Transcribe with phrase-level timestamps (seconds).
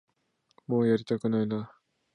[0.65, 1.71] もうやりたくないな